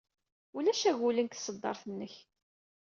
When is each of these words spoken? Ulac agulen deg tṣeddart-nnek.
Ulac 0.57 0.81
agulen 0.91 1.25
deg 1.27 1.33
tṣeddart-nnek. 1.37 2.13